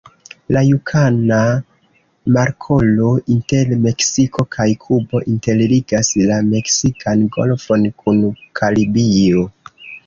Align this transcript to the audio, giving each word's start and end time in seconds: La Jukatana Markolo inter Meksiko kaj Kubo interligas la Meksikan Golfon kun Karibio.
La 0.55 0.61
Jukatana 0.67 1.41
Markolo 2.37 3.11
inter 3.35 3.75
Meksiko 3.83 4.47
kaj 4.57 4.67
Kubo 4.87 5.23
interligas 5.35 6.11
la 6.33 6.41
Meksikan 6.51 7.25
Golfon 7.39 7.89
kun 8.03 8.27
Karibio. 8.63 9.49